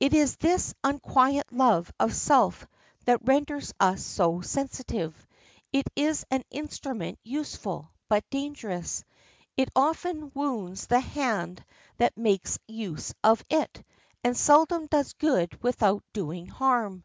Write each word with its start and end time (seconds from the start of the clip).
It 0.00 0.12
is 0.12 0.34
this 0.38 0.74
unquiet 0.82 1.52
love 1.52 1.92
of 2.00 2.12
self 2.16 2.66
that 3.04 3.20
renders 3.24 3.72
us 3.78 4.04
so 4.04 4.40
sensitive. 4.40 5.24
It 5.72 5.86
is 5.94 6.26
an 6.32 6.42
instrument 6.50 7.20
useful, 7.22 7.88
but 8.08 8.28
dangerous. 8.28 9.04
It 9.56 9.68
often 9.76 10.32
wounds 10.34 10.88
the 10.88 10.98
hand 10.98 11.64
that 11.98 12.16
makes 12.18 12.58
use 12.66 13.14
of 13.22 13.44
it, 13.50 13.84
and 14.24 14.36
seldom 14.36 14.86
does 14.88 15.12
good 15.12 15.62
without 15.62 16.02
doing 16.12 16.46
harm. 16.48 17.04